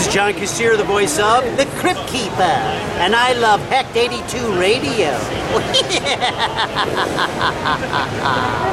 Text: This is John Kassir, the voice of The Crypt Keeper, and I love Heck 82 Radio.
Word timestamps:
This 0.00 0.08
is 0.08 0.14
John 0.14 0.32
Kassir, 0.32 0.78
the 0.78 0.84
voice 0.84 1.18
of 1.18 1.44
The 1.58 1.66
Crypt 1.76 2.00
Keeper, 2.06 2.40
and 2.40 3.14
I 3.14 3.34
love 3.34 3.60
Heck 3.68 3.94
82 3.94 4.58
Radio. 4.58 5.10